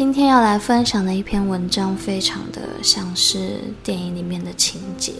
[0.00, 5.12] 今天要来分享的一篇文章，非常的像是电影里面的情节，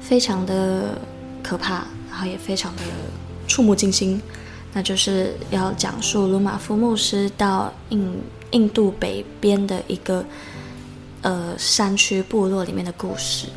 [0.00, 0.96] 非常的
[1.42, 2.82] 可怕，然后也非常的
[3.46, 4.18] 触目惊心。
[4.72, 8.18] 那就是要讲述鲁马夫牧师到印
[8.52, 10.24] 印度北边的一个
[11.20, 13.48] 呃山区部落里面的故事。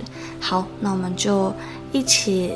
[0.42, 1.54] 好，那我们就
[1.94, 2.52] 一起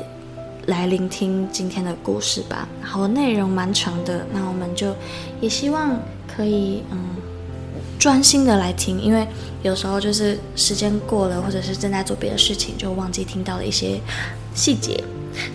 [0.66, 2.68] 来聆听今天的故事吧。
[2.82, 4.94] 然后内容蛮长的，那我们就
[5.40, 6.98] 也希望可以嗯。
[8.02, 9.24] 专心的来听，因为
[9.62, 14.00] 有时候就是时间过了，或者是正在做别的事情，就忘记听到了一些
[14.56, 15.00] 细节。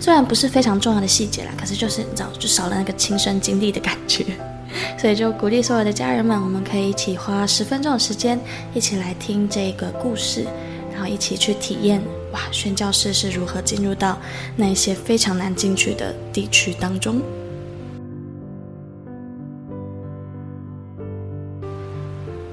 [0.00, 4.24] 虽然不是非常重要的细节啦，可是就是你知道，就少了那个亲身经历的感觉。
[4.98, 8.40] 所以就鼓励所有的家人们，我们可以一起花十分钟的时间，
[8.72, 10.46] 一起来听这个故事，
[10.90, 12.00] 然后一起去体验
[12.32, 14.18] 哇，宣教士是如何进入到
[14.56, 17.20] 那些非常难进去的地区当中。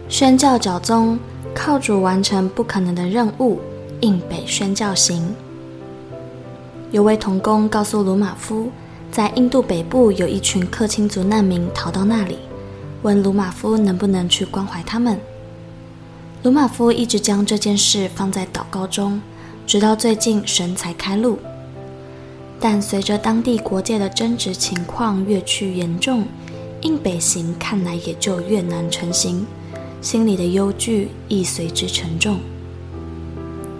[0.07, 1.17] 宣教教宗，
[1.53, 3.59] 靠主完成不可能的任务。
[4.01, 5.33] 印北宣教行。
[6.91, 8.69] 有位同工告诉鲁玛夫，
[9.11, 12.37] 在印度北部有一群克钦族难民逃到那里，
[13.01, 15.19] 问鲁玛夫能不能去关怀他们。
[16.43, 19.19] 鲁玛夫一直将这件事放在祷告中，
[19.65, 21.39] 直到最近神才开路。
[22.59, 26.25] 但随着当地国界的争执情况越趋严重，
[26.81, 29.47] 印北行看来也就越难成行。
[30.05, 32.39] 心里的忧惧亦随之沉重。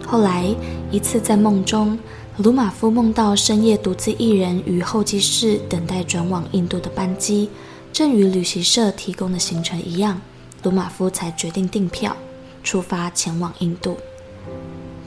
[0.08, 0.48] 后来
[0.90, 1.96] 一次在梦中，
[2.38, 7.48] 鲁玛夫梦到深夜独自一人于候机室等待转往印度的班机，
[7.94, 10.20] 正与旅行社提供的行程一样，
[10.64, 12.18] 鲁玛夫才决定订票
[12.64, 13.96] 出发前往印度。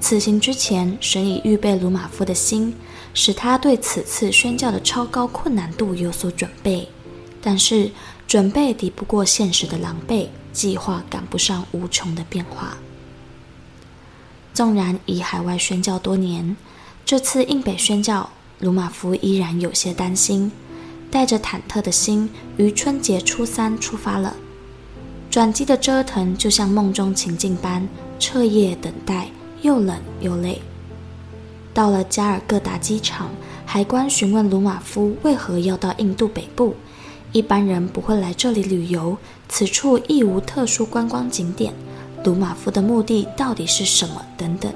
[0.00, 2.72] 此行之前，神已预备鲁玛夫的心，
[3.12, 6.86] 使他对此次宣教的超高困难度有所准备，
[7.42, 7.90] 但是
[8.28, 10.28] 准备抵不过现实的狼狈。
[10.52, 12.76] 计划赶不上无穷的变化。
[14.54, 16.56] 纵然已海外宣教多年，
[17.04, 20.50] 这次印北宣教，鲁马夫依然有些担心，
[21.10, 24.34] 带着忐忑的心，于春节初三出发了。
[25.30, 27.86] 转机的折腾就像梦中情境般，
[28.18, 29.30] 彻夜等待，
[29.62, 30.60] 又冷又累。
[31.72, 33.30] 到了加尔各答机场，
[33.64, 36.74] 海关询问鲁马夫为何要到印度北部。
[37.32, 39.16] 一般人不会来这里旅游，
[39.48, 41.74] 此处亦无特殊观光景点。
[42.24, 44.24] 鲁马夫的目的到底是什么？
[44.36, 44.72] 等等。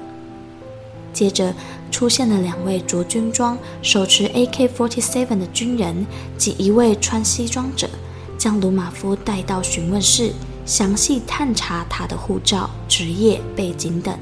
[1.11, 1.53] 接着
[1.91, 6.05] 出现了两位着军装、手持 AK-47 的军人
[6.37, 7.89] 及一位穿西装者，
[8.37, 10.31] 将鲁马夫带到询问室，
[10.65, 14.17] 详细探查他的护照、职业、背景等。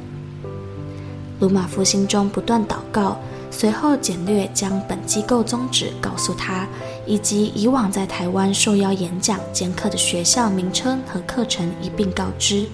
[1.39, 3.17] 鲁马夫心中不断祷告。
[3.53, 6.65] 随后简略将本机构宗旨告诉他，
[7.05, 12.65] 以及以往在台湾受邀演讲兼课的学校名称和课程一并告知。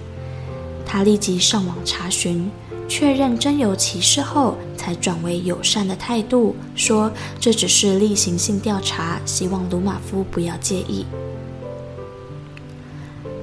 [0.84, 2.50] 他立即上网查询，
[2.88, 11.04] 确认真有其事后，才转为友善的态度，说这只是例行性调查，希望鲁马夫不要介意。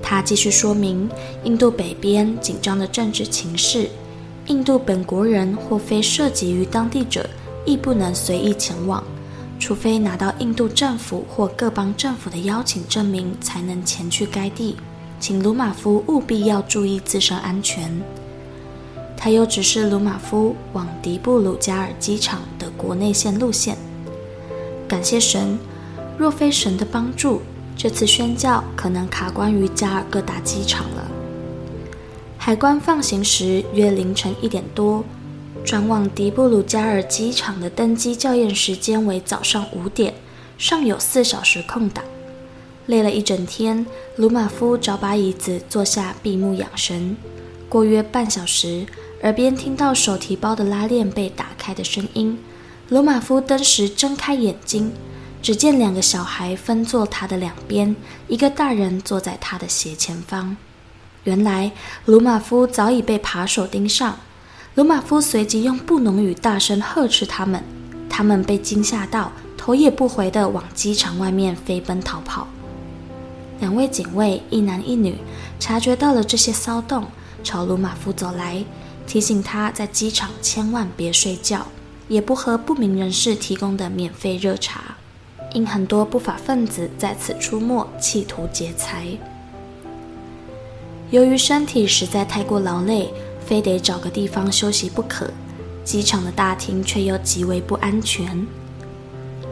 [0.01, 1.09] 他继续说明，
[1.43, 3.89] 印度北边紧张的政治情势。
[4.47, 7.27] 印度本国人或非涉及于当地者，
[7.65, 9.03] 亦不能随意前往，
[9.59, 14.75] 除非拿到印度政府或各邦政府的邀请证明，才能前去该地。
[15.19, 17.89] 请鲁马夫务必要注意自身安全。
[19.17, 23.77] 他又指示鲁马夫往迪布鲁加尔机场的国内线路线。
[24.87, 25.57] 感谢神，
[26.17, 27.41] 若非神的帮助，
[27.75, 31.07] 这次宣教可能卡关于加尔各答机场了。
[32.37, 35.03] 海关放行时约凌晨一点多，
[35.65, 40.13] 转往迪布鲁加尔机场的登机校验时间为早上五点，
[40.59, 42.06] 尚有四小时空档。
[42.85, 43.83] 累了一整天，
[44.17, 47.17] 鲁马夫找把椅子坐下闭目养神。
[47.67, 48.85] 过约半小时，
[49.23, 52.38] 耳边听到手提包的拉链被打开的声音。
[52.89, 54.94] 鲁马夫登时睁开眼睛，
[55.41, 57.95] 只见两个小孩分坐他的两边，
[58.27, 60.56] 一个大人坐在他的斜前方。
[61.23, 61.71] 原来
[62.06, 64.19] 鲁马夫早已被扒手盯上。
[64.75, 67.63] 鲁马夫随即用布农语大声呵斥他们，
[68.10, 72.45] 他们被惊吓到，头也不回地往机场外面飞奔逃跑。
[73.62, 75.16] 两位警卫，一男一女，
[75.62, 77.06] 察觉到了这些骚动，
[77.42, 78.66] 朝鲁马夫走来，
[79.07, 81.68] 提醒他在机场千万别睡觉，
[82.10, 84.98] 也不喝不明人士提供的免费热茶，
[85.54, 89.07] 因很多不法分子在此出没，企图劫财。
[91.12, 93.13] 由于身体实在太过劳累，
[93.45, 95.30] 非得找个地方休息不可，
[95.83, 98.45] 机场的大厅却又极为不安全。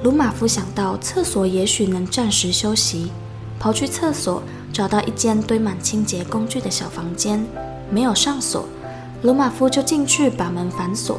[0.02, 3.12] 鲁马夫想到厕所也许能暂时休息。
[3.60, 4.44] 跑去厕所，
[4.74, 7.46] 找到一间堆满清洁工具的小房间，
[7.90, 8.68] 没有上锁。
[9.22, 11.18] 鲁马夫就进去把门反锁，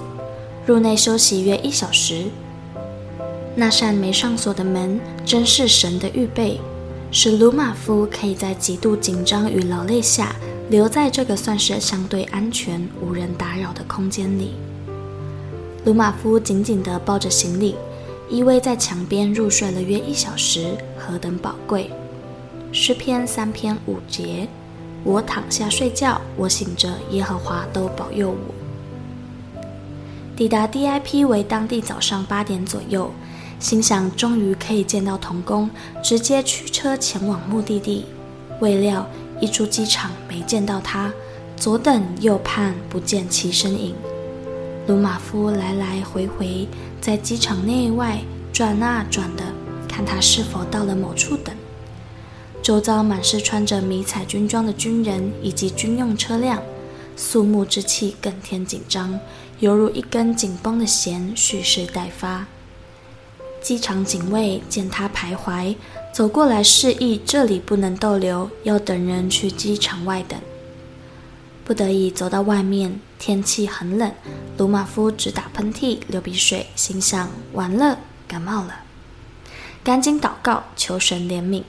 [0.66, 2.26] 入内休息约一小时。
[3.56, 6.60] 那扇没上锁的门，真是神的预备，
[7.10, 10.36] 使鲁马夫可以在极度紧张与劳累下，
[10.70, 14.54] 留在这个算是相对安全、无人打扰的空间里。
[15.84, 17.74] 鲁玛夫紧紧地抱着行李，
[18.30, 21.90] 依偎在墙边入睡了约一小时，何等宝贵！
[22.72, 24.48] 诗篇三篇五节，
[25.04, 28.54] 我躺下睡觉，我醒着，耶和华都保佑我。
[30.34, 33.12] 抵达 DIP 为当地早上八点左右，
[33.60, 35.68] 心想终于可以见到童工，
[36.02, 38.06] 直接驱车前往目的地。
[38.60, 39.06] 未料
[39.40, 41.12] 一出机场没见到他，
[41.56, 43.94] 左等右盼不见其身影。
[44.86, 46.68] 鲁马夫来来回回
[47.00, 48.20] 在机场内外
[48.52, 49.44] 转啊转的，
[49.88, 51.54] 看他是否到了某处等。
[52.62, 56.62] 周遭满是穿着迷彩军装的军人以及军用车辆，
[57.16, 59.18] 肃穆之气更添紧张，
[59.58, 62.46] 犹如一根紧绷的弦，蓄势待发。
[63.60, 65.74] 机场警卫见他徘徊，
[66.14, 70.38] 走过来示意这里不能逗留，要等人去机场外等。
[71.64, 74.12] 不得已走到外面，天气很冷，
[74.56, 78.82] 鲁马夫直打喷嚏、流鼻水，心想完了，感冒了，
[79.82, 81.64] 赶紧祷告求神怜悯。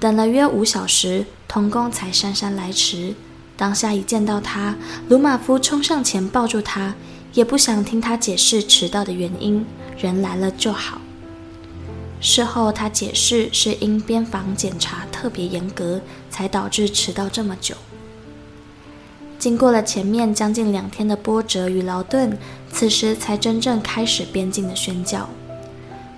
[0.00, 3.14] 等了约五小时，童工才姗姗来迟。
[3.56, 4.74] 当下一见到他，
[5.08, 6.96] 鲁马夫冲上前抱住他，
[7.34, 9.64] 也不想听他解释迟到的原因，
[9.96, 11.00] 人来了就好。
[12.20, 16.00] 事后他解释是因边防检查特别严格，
[16.30, 17.74] 才导致迟到这么久。
[19.38, 22.36] 经过了前面将近两天的波折与劳顿，
[22.70, 25.28] 此时才真正开始边境的宣教。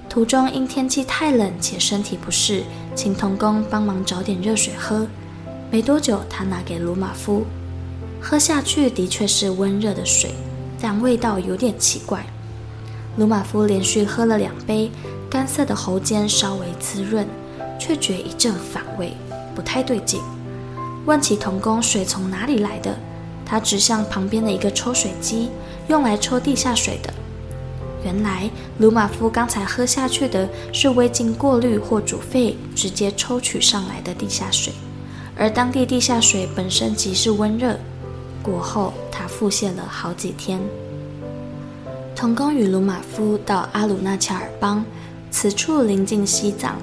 [0.08, 2.64] 途中因天气太冷且身体不适，
[2.96, 5.06] 请同工帮忙找点热水喝。
[5.70, 7.46] 没多久，他拿给鲁马夫，
[8.20, 10.34] 喝下去的确是温热的水，
[10.80, 12.26] 但味道有点奇怪。
[13.16, 14.90] 鲁马夫连续喝了两杯，
[15.32, 17.26] 干涩的喉间稍微滋润，
[17.80, 19.14] 却觉一阵反胃，
[19.54, 20.20] 不太对劲。
[21.06, 22.94] 问起童工水从哪里来的，
[23.42, 25.48] 他指向旁边的一个抽水机，
[25.88, 27.10] 用来抽地下水的。
[28.04, 34.74] 原来鲁马夫刚才喝下去的是未经过滤或煮沸，直接抽取上来的地下水，
[35.34, 37.78] 而当地地下水本身即是温热。
[38.42, 40.60] 过后他腹泻了好几天。
[42.14, 44.84] 童工与鲁马夫到阿鲁纳恰尔邦，
[45.32, 46.76] 此处临近西藏，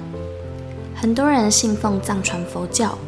[0.94, 2.98] 很多人信奉藏传佛教。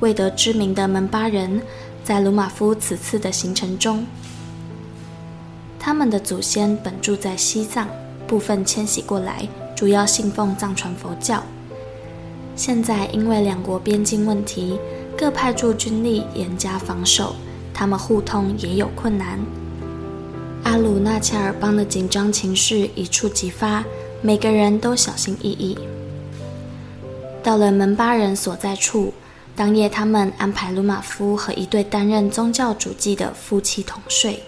[0.00, 1.62] 未得知名的门巴人，
[2.04, 4.06] 在鲁马夫此次的行程中。
[5.78, 7.88] 他们的祖先本住在西藏，
[8.26, 11.42] 部分迁徙过来，主要信奉藏传佛教。
[12.54, 14.78] 现在因为两国边境问题，
[15.16, 17.34] 各派驻军力严加防守，
[17.72, 19.40] 他们互通也有困难。
[20.64, 23.82] 阿鲁纳恰尔邦的紧张情绪一触即发，
[24.26, 25.78] 每个人都小心翼翼。
[27.44, 29.14] 到了门巴人所在处，
[29.54, 34.42] 当夜他们安排鲁马夫和一对担任宗教主祭的夫妻同睡。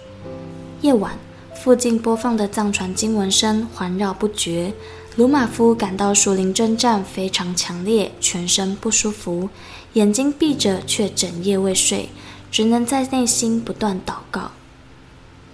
[0.81, 1.17] 夜晚。
[1.61, 4.73] 附近播放的藏传经文声环绕不绝，
[5.17, 9.49] 鲁马夫感到属灵征战非常强烈，全身不舒服，
[9.91, 12.07] 眼睛闭着却整夜未睡，
[12.49, 14.51] 只能在内心不断祷告。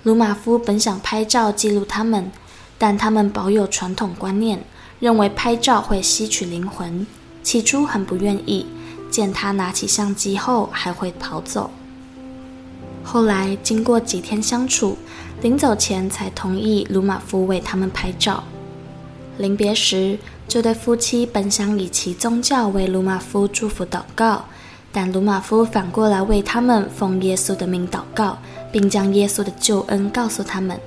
[0.03, 2.31] 鲁马夫本想拍照记录他们，
[2.77, 4.63] 但他们保有传统观念，
[4.99, 7.05] 认为拍照会吸取灵魂，
[7.43, 8.65] 起初很不愿意，
[9.09, 11.71] 见他拿起相机后还会跑走。
[13.03, 14.97] 后来经过几天相处，
[15.41, 18.43] 临走前才同意鲁玛夫为他们拍照。
[19.37, 20.17] 临别时，
[20.47, 24.45] 这对夫妻本想以其宗教为鲁玛夫祝福祷告，
[24.91, 28.37] 但鲁玛夫反过来为他们奉耶稣的名祷告，
[28.71, 30.79] 并将耶稣的救恩告诉他们，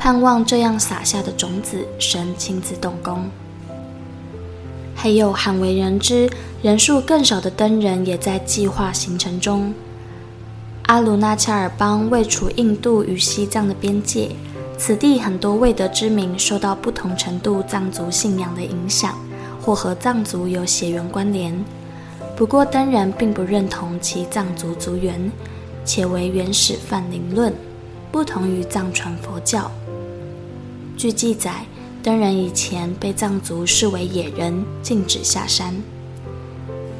[0.00, 3.28] 盼望这样撒下的种子，神亲自动工。
[4.94, 6.26] 还有罕为人知、
[6.62, 9.74] 人数更少的灯人也在计划行程中。
[10.86, 14.30] 阿鲁纳恰尔邦位处印度与西藏的边界。
[14.78, 19.14] 此地很多未得之民受到不同程度藏族信仰的影响，
[19.60, 21.54] 或和藏族有血缘关联。
[22.34, 25.30] 不过灯人并不认同其藏族族源，
[25.84, 27.52] 且为原始泛灵论，
[28.10, 29.70] 不同于藏传佛教。
[31.00, 31.64] 据记载，
[32.02, 35.74] 灯人以前被藏族视为野人，禁止下山。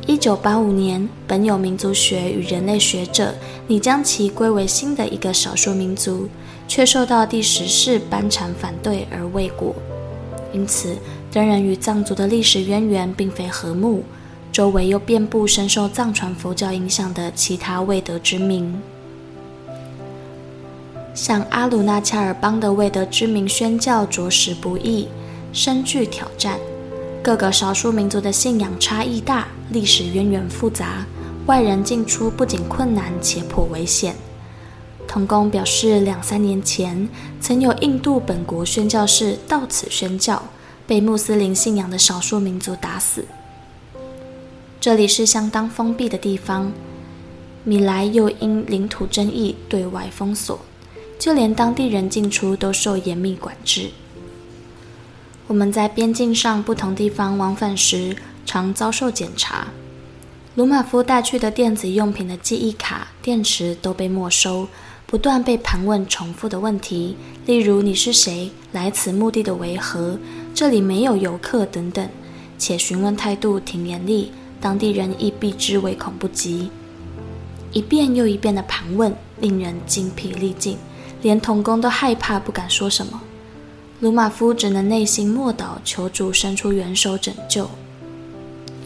[0.07, 3.35] 一九八五年，本有民族学与人类学者
[3.66, 6.30] 拟将其归为新的一个少数民族。
[6.66, 9.75] 却受到第十世班禅反对而未果，
[10.54, 10.97] 因此
[11.30, 14.02] 灯人与藏族的历史渊源并非和睦，
[14.50, 18.80] 周围又遍布深受藏传佛教影响的其他未得之民。
[21.20, 25.06] 向阿鲁纳恰尔邦的未得知名宣教着实不易，
[25.52, 26.58] 深具挑战。
[27.22, 31.04] 各个少数民族的信仰差异大，历史渊源复杂，
[31.44, 34.16] 外人进出不仅困难且颇危险。
[35.06, 37.06] 童工表示，两三年前
[37.38, 40.42] 曾有印度本国宣教士到此宣教，
[40.86, 43.26] 被穆斯林信仰的少数民族打死。
[44.80, 46.72] 这里是相当封闭的地方，
[47.62, 50.58] 米莱又因领土争议对外封锁，
[51.20, 53.90] 就连当地人进出都受严密管制。
[55.46, 59.68] 我们在边境上不同地方往返时，常遭受检查。
[60.54, 64.66] 鲁马夫带去的电子用品的记忆卡、电池都被没收。
[65.06, 70.16] 不断被盘问重复的问题，例如你是谁，来此目的的为何，
[70.54, 72.08] 这里没有游客等等，
[72.56, 76.70] 且询问态度挺严厉，当地人亦避之唯恐不及。
[77.72, 80.78] 一遍又一遍的盘问，令人精疲力尽，
[81.22, 83.20] 连童工都害怕，不敢说什么。
[84.00, 87.68] 鲁玛夫只能内心默祷，求主伸出援手拯救。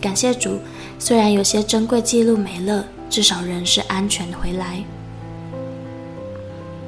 [0.00, 0.58] 感谢主，
[0.98, 4.82] 虽然有些珍贵记录没了，至少人是安全回来。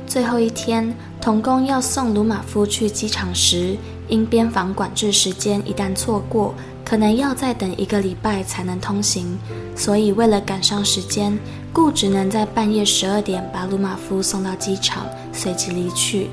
[0.06, 3.76] 最后一天，童工要送鲁玛夫去机场时，
[4.08, 9.38] 因边防管制时间一旦错过，可能要再等一个礼拜才能通行，
[9.74, 11.38] 所以为了赶上时间，
[11.72, 15.06] 故只能在半夜十二点把鲁玛夫送到机场，
[15.36, 16.28] 随即离去。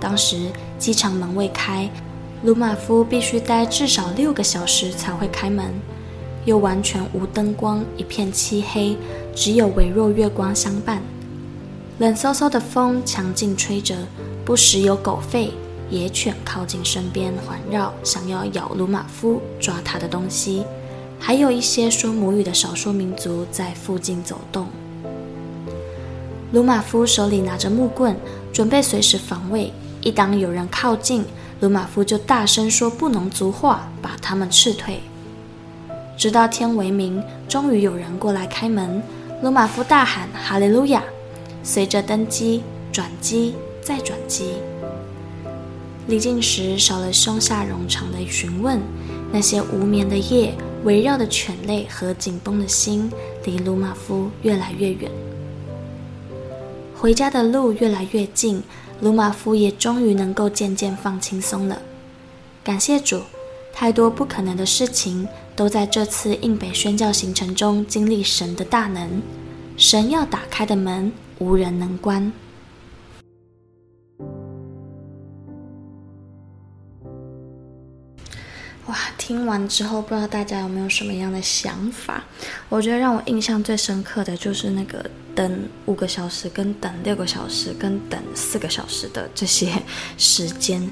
[0.00, 1.88] 当时机场门未开，
[2.42, 5.72] 鲁马夫必须待至少六个小时才会开门，
[6.44, 8.96] 又完全无灯光，一片漆黑，
[9.34, 11.00] 只有微弱月光相伴。
[11.98, 13.96] 冷飕飕的风强劲吹着，
[14.44, 15.50] 不时有狗吠、
[15.88, 20.64] 野犬靠近身边环绕，想要咬鲁马夫、抓他的东西。
[21.18, 24.66] 还有一些说母语的少数民族在附近走动。
[26.54, 28.16] 鲁马夫手里拿着木棍，
[28.52, 29.72] 准备随时防卫。
[30.02, 31.24] 一当有人靠近，
[31.58, 35.00] 鲁马夫就大声说不能族话，把他们斥退。
[36.16, 39.02] 直到天微明，终于有人过来开门。
[39.42, 41.02] 鲁马夫大喊：“哈利路亚！”
[41.64, 44.52] 随着登机、转机再转机，
[46.06, 48.80] 离境时少了胸下冗长的询问，
[49.32, 53.10] 那些无眠的夜、围绕的犬类和紧绷的心，
[53.44, 55.10] 离鲁马夫越来越远。
[57.04, 58.62] 回家的路越来越近，
[59.02, 61.82] 鲁马夫也终于能够渐渐放轻松了。
[62.62, 63.20] 感谢主，
[63.74, 69.20] 太多不可能的事情都在这次印北宣教行程中经历神的大能，
[69.76, 72.32] 神要打开的门，无人能关。
[79.26, 82.22] 听完之后，不知道大家有没有什么样的想法？
[82.68, 85.02] 我觉得让我印象最深刻的就是那个
[85.34, 89.72] 等五个小时、跟等六个小时、跟等四个小时的这些
[90.18, 90.90] 时间，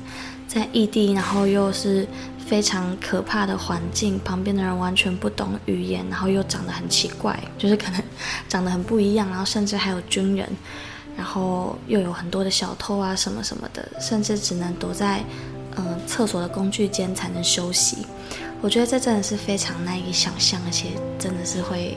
[0.49, 2.09] 在异地，然后又是。
[2.45, 8.03] 非常可怕的环境，旁边的人完全不懂语言，然后又长得很奇怪，就是可能
[8.47, 10.47] 长得很不一样，然后甚至还有军人，
[11.17, 15.25] 然后又有很多的小偷啊什么什么的，甚至只能躲在
[15.77, 18.07] 嗯、厕所的工具间才能休息。
[18.61, 20.89] 我觉得这真的是非常难以想象，而且
[21.19, 21.97] 真的是会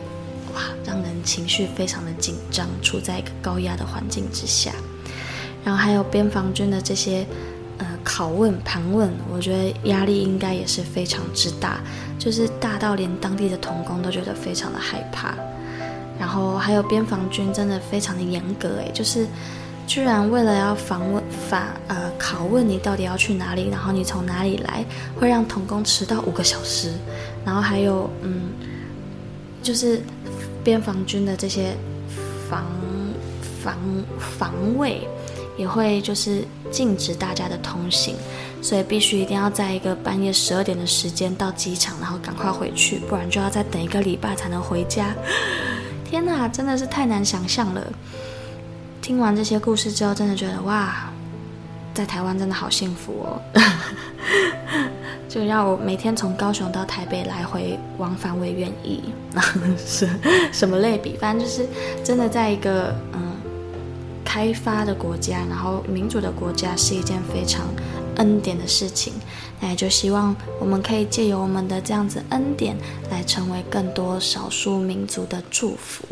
[0.54, 4.72] 哇让人情绪非常的紧张，处在一个高压的环境之下，
[5.64, 7.26] 然后还有边防军的这些。
[7.78, 11.82] 呃，拷问、盘问，我觉得压力应该也是非常之大，
[12.18, 15.36] 就是大到连当地的童工都觉得非常的害怕。
[16.18, 19.28] 然后还有边防军真的非常的严格，诶，就是
[19.88, 24.84] 居然为了要访问法呃拷问你到底要去哪里，然后你从哪里来，
[25.16, 26.94] 会让童工迟到五个小时，
[27.46, 28.50] 然后还有嗯，
[29.62, 30.02] 就是
[30.64, 31.76] 边防军的这些
[32.50, 32.66] 防
[33.64, 33.78] 防
[34.20, 35.08] 防卫
[35.58, 38.16] 也会就是禁止大家的通行，
[38.62, 45.16] 所以必须一定要在一个半夜十二点的时间到机场，然后赶快回去，不然就要再等一个礼拜才能回家。
[46.04, 47.82] 天哪，真的是太难想象了。
[49.06, 51.12] 听完这些故事之后，真的觉得哇，
[51.94, 53.40] 在台湾真的好幸福哦。
[55.30, 59.04] 就让我每天从高雄到台北来回往返，我也愿意。
[59.86, 60.10] 是
[60.52, 61.16] 什么类比？
[61.18, 61.68] 反正就是
[62.04, 63.22] 真的在一个嗯。
[64.24, 67.68] 开发的国家，然后民主的国家是一件非常
[68.16, 69.14] 恩典的事情。
[69.62, 72.76] 那也就希望我们可以借由我们的这样子恩典，
[73.12, 76.04] 来成为更多少数民族的祝福。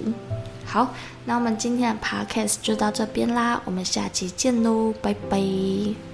[0.73, 0.91] 好，
[1.25, 6.12] 那我们今天的 podcast 就到这边啦，我们下期见喽，拜拜。